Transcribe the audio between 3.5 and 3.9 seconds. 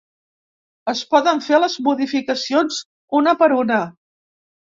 una.